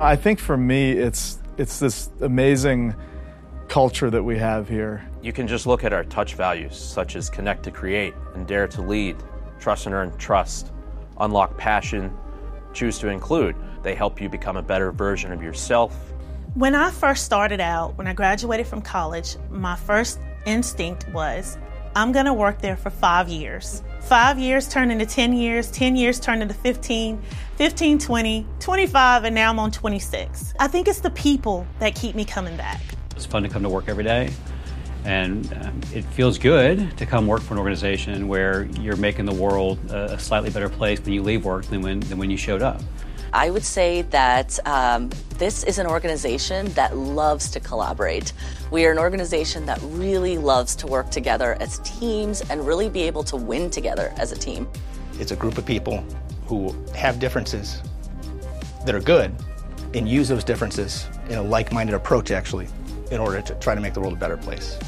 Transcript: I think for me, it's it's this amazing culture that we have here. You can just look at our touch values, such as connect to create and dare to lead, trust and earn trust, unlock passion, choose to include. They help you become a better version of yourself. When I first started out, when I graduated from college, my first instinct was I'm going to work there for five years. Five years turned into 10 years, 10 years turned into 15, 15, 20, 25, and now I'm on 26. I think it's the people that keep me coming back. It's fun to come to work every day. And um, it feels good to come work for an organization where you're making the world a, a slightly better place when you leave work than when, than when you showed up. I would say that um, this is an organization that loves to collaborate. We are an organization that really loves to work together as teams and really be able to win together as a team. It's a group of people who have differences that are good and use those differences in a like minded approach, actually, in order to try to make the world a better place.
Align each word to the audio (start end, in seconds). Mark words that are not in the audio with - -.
I 0.00 0.16
think 0.16 0.38
for 0.38 0.56
me, 0.56 0.92
it's 0.92 1.38
it's 1.58 1.78
this 1.78 2.08
amazing 2.22 2.94
culture 3.68 4.08
that 4.08 4.22
we 4.22 4.38
have 4.38 4.66
here. 4.66 5.06
You 5.20 5.30
can 5.30 5.46
just 5.46 5.66
look 5.66 5.84
at 5.84 5.92
our 5.92 6.04
touch 6.04 6.36
values, 6.36 6.74
such 6.74 7.16
as 7.16 7.28
connect 7.28 7.64
to 7.64 7.70
create 7.70 8.14
and 8.34 8.46
dare 8.46 8.66
to 8.68 8.80
lead, 8.80 9.16
trust 9.58 9.84
and 9.84 9.94
earn 9.94 10.16
trust, 10.16 10.72
unlock 11.18 11.54
passion, 11.58 12.16
choose 12.72 12.98
to 13.00 13.08
include. 13.08 13.54
They 13.82 13.94
help 13.94 14.22
you 14.22 14.30
become 14.30 14.56
a 14.56 14.62
better 14.62 14.90
version 14.90 15.32
of 15.32 15.42
yourself. 15.42 16.14
When 16.54 16.74
I 16.74 16.90
first 16.90 17.24
started 17.24 17.60
out, 17.60 17.96
when 17.96 18.08
I 18.08 18.12
graduated 18.12 18.66
from 18.66 18.82
college, 18.82 19.36
my 19.50 19.76
first 19.76 20.18
instinct 20.46 21.08
was 21.10 21.56
I'm 21.94 22.10
going 22.10 22.26
to 22.26 22.34
work 22.34 22.60
there 22.60 22.76
for 22.76 22.90
five 22.90 23.28
years. 23.28 23.84
Five 24.00 24.36
years 24.36 24.68
turned 24.68 24.90
into 24.90 25.06
10 25.06 25.32
years, 25.32 25.70
10 25.70 25.94
years 25.94 26.18
turned 26.18 26.42
into 26.42 26.54
15, 26.54 27.22
15, 27.54 27.98
20, 28.00 28.46
25, 28.58 29.24
and 29.24 29.34
now 29.34 29.48
I'm 29.48 29.60
on 29.60 29.70
26. 29.70 30.54
I 30.58 30.66
think 30.66 30.88
it's 30.88 30.98
the 30.98 31.10
people 31.10 31.68
that 31.78 31.94
keep 31.94 32.16
me 32.16 32.24
coming 32.24 32.56
back. 32.56 32.80
It's 33.14 33.26
fun 33.26 33.44
to 33.44 33.48
come 33.48 33.62
to 33.62 33.68
work 33.68 33.88
every 33.88 34.04
day. 34.04 34.30
And 35.04 35.52
um, 35.62 35.80
it 35.94 36.04
feels 36.04 36.36
good 36.36 36.98
to 36.98 37.06
come 37.06 37.28
work 37.28 37.42
for 37.42 37.54
an 37.54 37.60
organization 37.60 38.26
where 38.26 38.64
you're 38.80 38.96
making 38.96 39.26
the 39.26 39.34
world 39.34 39.78
a, 39.88 40.14
a 40.14 40.18
slightly 40.18 40.50
better 40.50 40.68
place 40.68 41.00
when 41.00 41.12
you 41.12 41.22
leave 41.22 41.44
work 41.44 41.66
than 41.66 41.80
when, 41.80 42.00
than 42.00 42.18
when 42.18 42.28
you 42.28 42.36
showed 42.36 42.60
up. 42.60 42.82
I 43.32 43.50
would 43.50 43.64
say 43.64 44.02
that 44.02 44.58
um, 44.66 45.10
this 45.38 45.62
is 45.62 45.78
an 45.78 45.86
organization 45.86 46.66
that 46.72 46.96
loves 46.96 47.50
to 47.50 47.60
collaborate. 47.60 48.32
We 48.70 48.84
are 48.86 48.92
an 48.92 48.98
organization 48.98 49.66
that 49.66 49.78
really 49.82 50.36
loves 50.36 50.74
to 50.76 50.86
work 50.86 51.10
together 51.10 51.56
as 51.60 51.78
teams 51.80 52.40
and 52.50 52.66
really 52.66 52.88
be 52.88 53.02
able 53.02 53.22
to 53.24 53.36
win 53.36 53.70
together 53.70 54.12
as 54.16 54.32
a 54.32 54.36
team. 54.36 54.68
It's 55.18 55.30
a 55.30 55.36
group 55.36 55.58
of 55.58 55.66
people 55.66 56.04
who 56.46 56.74
have 56.94 57.20
differences 57.20 57.80
that 58.84 58.94
are 58.94 59.00
good 59.00 59.32
and 59.94 60.08
use 60.08 60.28
those 60.28 60.42
differences 60.42 61.06
in 61.28 61.38
a 61.38 61.42
like 61.42 61.72
minded 61.72 61.94
approach, 61.94 62.32
actually, 62.32 62.68
in 63.12 63.20
order 63.20 63.40
to 63.42 63.54
try 63.56 63.74
to 63.74 63.80
make 63.80 63.94
the 63.94 64.00
world 64.00 64.14
a 64.14 64.16
better 64.16 64.36
place. 64.36 64.78